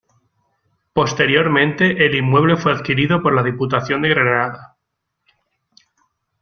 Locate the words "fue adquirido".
2.57-3.21